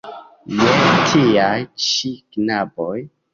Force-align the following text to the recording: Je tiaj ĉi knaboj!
Je 0.61 0.71
tiaj 1.11 1.59
ĉi 1.85 2.11
knaboj! 2.33 2.97